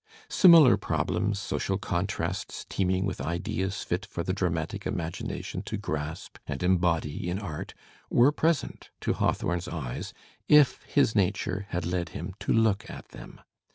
[0.31, 6.63] Similar problems, social contrasts teeming with ideas fit for the dramatic imagination to grasp and
[6.63, 7.75] embody in art,
[8.09, 10.11] were pres ent to Hawthorne's eyes
[10.47, 13.41] if his nature had led him to look at them.